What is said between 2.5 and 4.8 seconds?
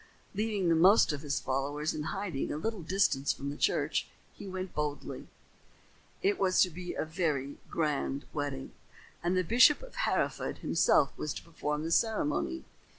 a little distance from the church, he went in